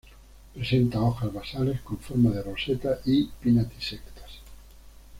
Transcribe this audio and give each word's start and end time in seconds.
Presenta 0.55 0.99
hojas 0.99 1.31
basales 1.31 1.79
con 1.81 1.99
forma 1.99 2.31
de 2.31 2.41
roseta 2.41 2.99
y 3.05 3.25
pinnatisectas. 3.39 4.31